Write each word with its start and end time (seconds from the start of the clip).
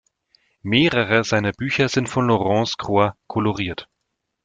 Mehrere 0.63 1.23
seiner 1.23 1.51
Bücher 1.53 1.87
sind 1.87 2.09
von 2.09 2.25
Laurence 2.27 2.73
Croix 2.75 3.13
koloriert. 3.27 3.87